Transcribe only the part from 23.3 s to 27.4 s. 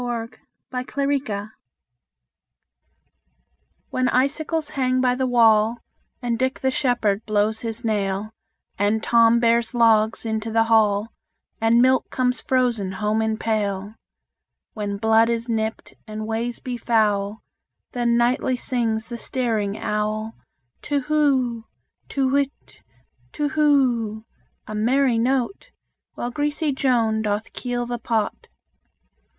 tu who: a merry note, While greasy Joan